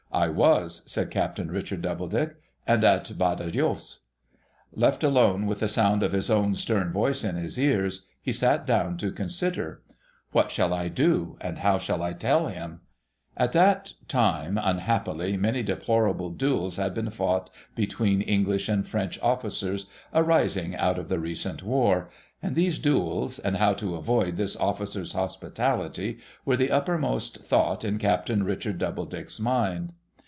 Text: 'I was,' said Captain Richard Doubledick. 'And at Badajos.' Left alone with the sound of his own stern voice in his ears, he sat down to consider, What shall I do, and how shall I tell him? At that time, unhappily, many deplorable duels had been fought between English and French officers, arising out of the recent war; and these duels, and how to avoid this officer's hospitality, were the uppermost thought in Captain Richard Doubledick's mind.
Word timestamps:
'I 0.21 0.27
was,' 0.27 0.81
said 0.87 1.09
Captain 1.09 1.49
Richard 1.49 1.81
Doubledick. 1.81 2.35
'And 2.67 2.83
at 2.83 3.05
Badajos.' 3.17 3.99
Left 4.73 5.05
alone 5.05 5.45
with 5.45 5.61
the 5.61 5.69
sound 5.69 6.03
of 6.03 6.11
his 6.11 6.29
own 6.29 6.53
stern 6.53 6.91
voice 6.91 7.23
in 7.23 7.37
his 7.37 7.57
ears, 7.57 8.07
he 8.21 8.33
sat 8.33 8.67
down 8.67 8.97
to 8.97 9.13
consider, 9.13 9.81
What 10.33 10.51
shall 10.51 10.73
I 10.73 10.89
do, 10.89 11.37
and 11.39 11.59
how 11.59 11.77
shall 11.77 12.03
I 12.03 12.11
tell 12.11 12.47
him? 12.47 12.81
At 13.37 13.53
that 13.53 13.93
time, 14.09 14.59
unhappily, 14.61 15.37
many 15.37 15.63
deplorable 15.63 16.29
duels 16.29 16.75
had 16.75 16.93
been 16.93 17.09
fought 17.09 17.49
between 17.73 18.21
English 18.21 18.67
and 18.67 18.85
French 18.85 19.17
officers, 19.21 19.85
arising 20.13 20.75
out 20.75 20.99
of 20.99 21.07
the 21.07 21.19
recent 21.21 21.63
war; 21.63 22.09
and 22.43 22.57
these 22.57 22.79
duels, 22.79 23.39
and 23.39 23.55
how 23.57 23.73
to 23.75 23.95
avoid 23.95 24.35
this 24.35 24.57
officer's 24.57 25.13
hospitality, 25.13 26.19
were 26.43 26.57
the 26.57 26.69
uppermost 26.69 27.45
thought 27.45 27.85
in 27.85 27.97
Captain 27.97 28.43
Richard 28.43 28.77
Doubledick's 28.77 29.39
mind. 29.39 29.93